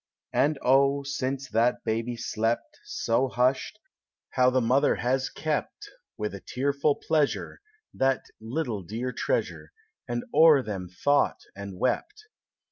And(), 0.33 0.57
since 1.07 1.47
that 1.51 1.83
baby 1.83 2.17
slept. 2.17 2.79
So 2.85 3.27
hushed, 3.27 3.77
how 4.31 4.49
the 4.49 4.59
mother 4.59 4.95
has 4.95 5.29
kept, 5.29 5.91
With 6.17 6.33
a 6.33 6.39
tearful 6.41 6.95
pleasure, 6.95 7.61
That 7.93 8.25
little 8.39 8.81
dear 8.81 9.11
treasure, 9.11 9.73
And 10.07 10.23
o'er 10.33 10.63
them 10.63 10.89
thought 10.89 11.41
and 11.55 11.77
wept! 11.77 12.23